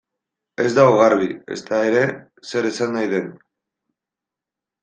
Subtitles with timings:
[0.63, 1.27] Ez dago garbi,
[1.57, 2.01] ezta ere,
[2.53, 3.29] zer esan nahi den.